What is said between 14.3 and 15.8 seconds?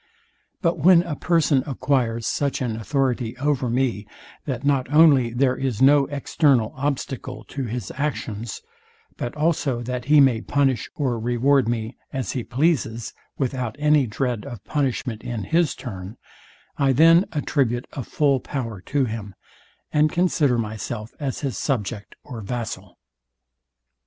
of punishment in his